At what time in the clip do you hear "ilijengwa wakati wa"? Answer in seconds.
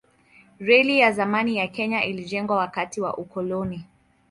2.03-3.17